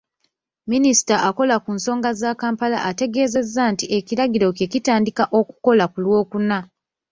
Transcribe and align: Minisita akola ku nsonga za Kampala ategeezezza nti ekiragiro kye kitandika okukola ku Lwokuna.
Minisita 0.71 1.15
akola 1.29 1.55
ku 1.63 1.69
nsonga 1.77 2.09
za 2.21 2.31
Kampala 2.41 2.77
ategeezezza 2.89 3.63
nti 3.73 3.85
ekiragiro 3.97 4.47
kye 4.57 4.67
kitandika 4.73 5.23
okukola 5.39 5.83
ku 5.91 5.97
Lwokuna. 6.03 6.57